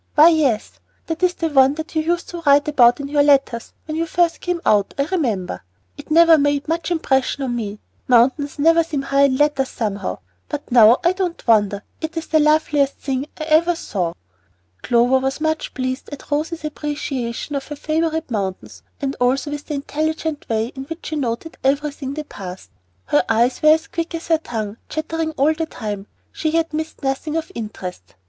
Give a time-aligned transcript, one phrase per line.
[0.15, 3.71] Why, yes, that is the one that you used to write about in your letters
[3.85, 5.61] when you first came out, I remember.
[5.95, 7.77] It never made much impression on me,
[8.07, 10.17] mountains never seem high in letters, somehow,
[10.49, 11.83] but now I don't wonder.
[12.01, 14.15] It's the loveliest thing I ever saw."
[14.81, 18.69] Clover was much pleased at Rose's appreciation of her favorite mountain,
[19.01, 22.71] and also with the intelligent way in which she noted everything they passed.
[23.05, 27.03] Her eyes were as quick as her tongue; chattering all the time, she yet missed
[27.03, 28.15] nothing of interest.